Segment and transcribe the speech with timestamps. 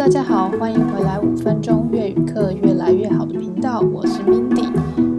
[0.00, 4.66] 大家好，欢迎回来五分钟粤语课越来越好的频道，我是 Mindy。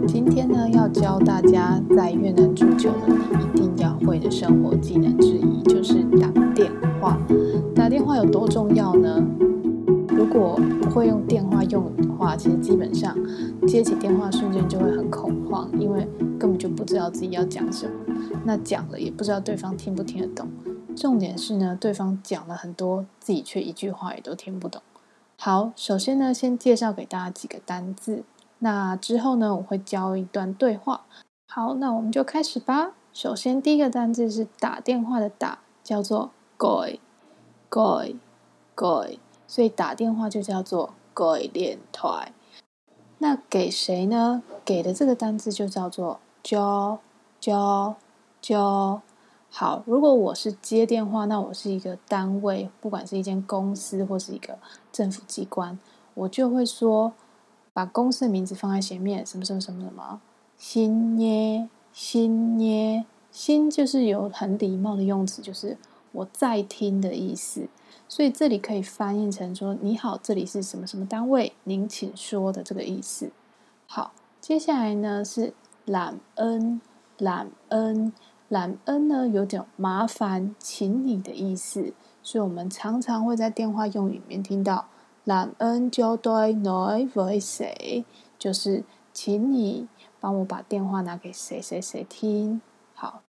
[0.08, 6.68] 今天呢，要教大家在越南住久了，你一定要会的生活技能之一，就是打电
[7.00, 7.16] 话。
[7.76, 9.24] 打电话有多重要呢？
[10.08, 13.16] 如果不会用电话用语的话，其实基本上
[13.68, 16.04] 接起电话瞬间就会很恐慌，因为
[16.40, 17.92] 根本就不知道自己要讲什么，
[18.44, 20.48] 那讲了也不知道对方听不听得懂。
[20.96, 24.80] 重点是呢，对方讲了很多，自己却一句话也都听不懂。
[25.38, 28.24] 好，首先呢，先介绍给大家几个单字。
[28.60, 31.06] 那之后呢，我会教一段对话。
[31.48, 32.92] 好，那我们就开始吧。
[33.12, 36.98] 首先，第一个单字是打电话的打，叫做 “gọi”，“gọi”，“gọi”。
[39.46, 42.28] 所以打电话就叫做 “gọi điện thoại”。
[43.18, 44.42] 那给谁呢？
[44.64, 47.00] 给的这个单字就叫做 “cho”，“cho”，“cho”。
[49.54, 54.58] 好，如果我是接电话，那我是一个单位，不管是一间公司或是一个
[54.90, 55.78] 政府机关，
[56.14, 57.12] 我就会说，
[57.74, 60.22] 把公司的名字放在前面，什么什么什么什么，
[60.56, 65.76] 新耶，新耶，新就是有很礼貌的用词，就是
[66.12, 67.68] 我在听的意思，
[68.08, 73.30] 所以这里可以翻译成说，你好，这里是什么什么单位，您请说的这个意思。
[73.86, 75.52] 好，接下来呢是
[75.84, 76.80] 懒恩，
[77.18, 78.14] 懒恩。
[78.52, 84.88] 揽恩呢，有点麻烦，请你的意思，所以我们常常会在电话用语里面听到
[85.24, 88.04] 揽恩就对 nói với 谁，
[88.38, 89.88] 就是请你
[90.20, 92.60] 帮我把电话拿给谁谁谁听。
[92.92, 93.22] 好，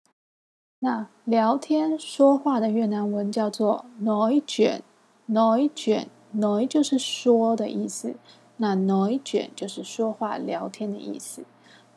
[0.79, 8.15] 那聊天说话的越南文叫做 nói chuyện，nói chuyện，nói 就是说的意思，
[8.57, 11.45] 那 nói chuyện 就是说话聊天的意思。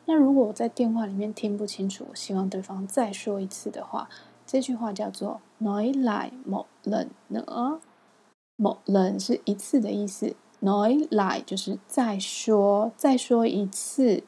[0.06, 4.08] 那如果我在电话里面听不清楚，我希望对方再说一次的话，
[4.46, 14.22] 这句话叫做 “noi lại một lần nữa”，“một lần” 是一次的意思，“noi lại” 就是再说，再说一次，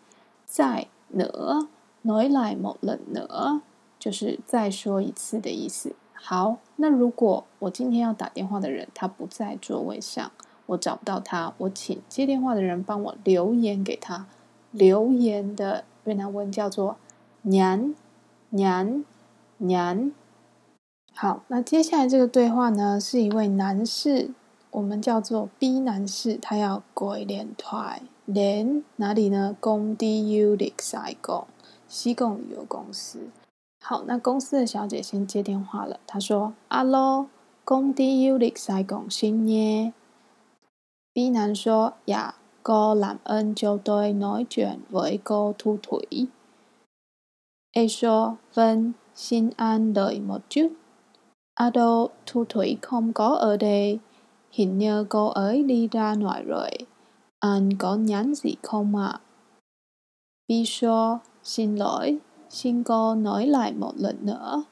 [0.47, 3.61] 再 nữa，“nói lại một lần nữa”
[3.99, 5.95] 就是再说一次的意思。
[6.15, 10.33] 好，那如果我今天要打电话的人他不在座位上，
[10.67, 14.27] 我找不到他，我请接电话的人帮我留言给他。
[14.77, 16.97] 留言的越南文叫做
[17.43, 17.95] “娘
[18.51, 19.05] 娘
[19.59, 20.13] 娘”。
[21.15, 24.33] 好，那接下来这个对话呢，是一位男士，
[24.71, 29.57] 我们叫做 B 男士，他要鬼脸团连哪里呢？
[29.59, 31.49] 工地 u l i x i g o
[31.89, 33.31] 西贡旅游公司。
[33.81, 37.29] 好，那公司的小姐先接电话了，她说：“Hello，
[37.65, 39.95] 工地 u l i x i g o 新耶。
[41.15, 42.35] ”B 男说：“呀、”
[42.67, 46.27] cô làm ơn cho tôi nói chuyện với cô thu thủy.
[47.73, 50.69] Eso, vâng, xin an đợi một chút.
[51.55, 53.99] Ado, thu thủy không có ở đây.
[54.51, 56.71] Hình như cô ấy đi ra ngoài rồi.
[57.39, 59.07] Anh có nhắn gì không ạ?
[59.07, 59.21] À?
[60.49, 62.19] Bisho, xin lỗi,
[62.51, 64.65] xin cô nói lại một lần nữa.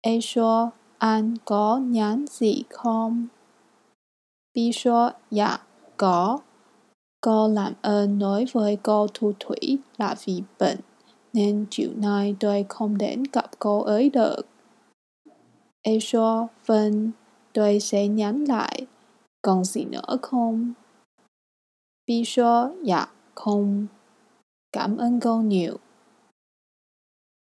[0.00, 3.26] Eso, anh có nhắn gì không?
[4.54, 5.58] Bisho, dạ,
[5.96, 6.38] có.
[7.20, 10.78] Cô làm ơn nói với cô Thu Thủy là vì bệnh,
[11.32, 14.42] nên chiều nay tôi không đến gặp cô ấy được.
[15.82, 17.10] Eso, vâng,
[17.52, 18.86] tôi sẽ nhắn lại.
[19.42, 20.72] Còn gì nữa không?
[22.06, 23.86] Biso, dạ, không.
[24.72, 25.76] Cảm ơn cô nhiều.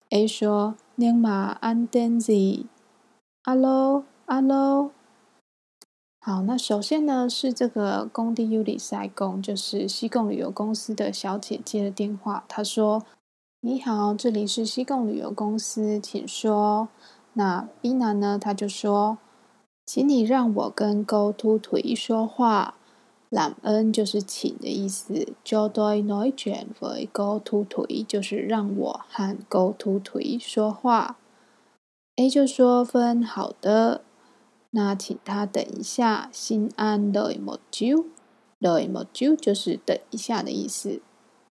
[0.10, 2.64] Eso, nhưng mà anh tên gì?
[3.42, 4.90] Alo, alo.
[6.30, 12.44] 好，那首先呢是这个工地 U 里塞工就是西贡旅游公司的小姐接的电话。
[12.50, 13.06] 她说
[13.64, 16.90] ：“你好，这里是西贡旅游公司，请说。”
[17.32, 19.20] 那 B 男呢，他就说
[19.88, 22.74] ：“请你让我跟 cô Thu Thủy 说话。
[23.32, 31.16] Làm ơn 就是请的意思，cho tôi noi chuyện for Go To 腿就是让我和 Go To 腿说话。
[32.18, 34.02] ”A 就说：“分好的。”
[34.78, 38.06] 那请他等一下心安的某酒
[38.62, 38.88] 的
[39.42, 41.02] 就是等一下的意思。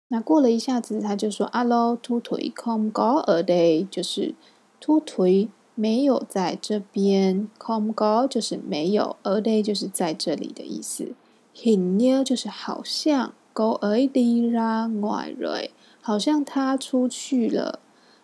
[0.07, 4.35] 那过了一下子他就说 hello two 腿 come go a day 就是
[4.79, 11.11] two 腿没有在这边 come go 就是没有 a day 就是在这里的意思。
[11.53, 17.79] 很牛就是好像 go a day 啦外瑞好像他出去了。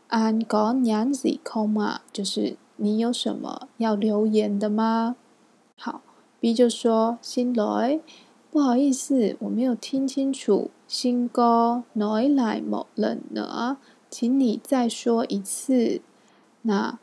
[0.07, 5.15] 安哥娘子 come 啊就是你有什么要留言的吗？
[5.77, 6.01] 好
[6.39, 8.01] ，B 就说：“xin lỗi，
[8.51, 10.69] 不好意思，我没有听清楚。
[10.87, 13.77] xin cô nói lại một lần nữa，
[14.09, 16.01] 请你再说一次。”
[16.63, 16.99] 那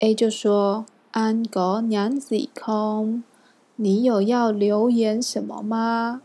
[0.00, 3.22] A 就说：“anh có nhắn gì không？
[3.76, 6.22] 你有要留言什么吗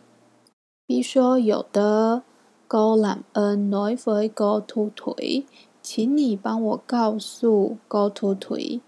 [0.88, 2.24] ？B 说有的。
[2.66, 5.46] 高兰恩来回高凸腿，
[5.84, 8.80] 请你帮我告诉高凸腿，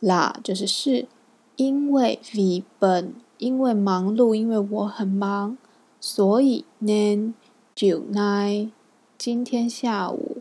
[0.00, 1.06] 啦就是是，
[1.54, 5.56] 因为 vì bận，因为忙碌，因为我很忙，
[6.00, 7.34] 所以 nên
[7.76, 8.70] chiều nay，
[9.16, 10.38] 今天下午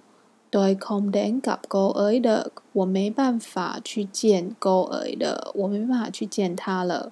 [0.52, 7.12] ，tôi không đến gặp cô ấy được，我没办法去见 cô ấy 的，我没办法去见他了。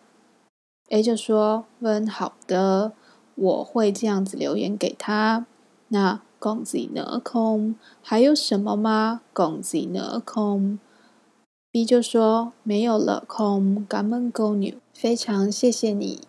[0.90, 2.94] A 就说，问好的，
[3.36, 5.46] 我会这样子留言给他。
[5.90, 9.22] 那公子呢空还有什么吗？
[9.34, 10.80] 公子呢空
[11.72, 16.22] ，B 就说没有了空，感恩购牛，非常谢谢你。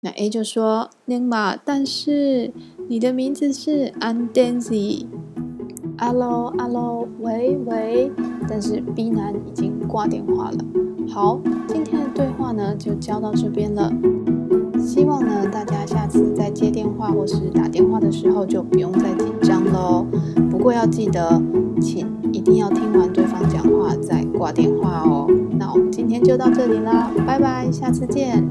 [0.00, 2.52] 那 A 就说，宁玛，但是
[2.88, 5.06] 你的名字是 Andanzi。
[5.98, 8.10] Hello Hello，喂喂，
[8.48, 10.58] 但是 B 男已经挂电话了。
[11.08, 13.92] 好，今天的对话呢就教到这边了。
[14.80, 16.01] 希望呢，大家下
[16.34, 20.06] 在接电话或是打电话的时候就不用再紧张喽。
[20.50, 21.40] 不过要记得，
[21.80, 25.26] 请一定要听完对方讲话再挂电话哦。
[25.58, 28.42] 那我们今天就到这里啦，拜拜，下次见。